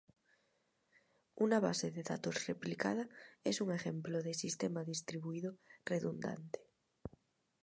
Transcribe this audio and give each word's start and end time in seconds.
Una 1.45 1.59
base 1.59 1.91
de 1.91 2.01
datos 2.01 2.47
replicada 2.47 3.07
es 3.43 3.61
un 3.61 3.71
ejemplo 3.71 4.23
de 4.23 4.33
sistema 4.33 4.83
distribuido 4.83 5.59
redundante. 5.85 6.65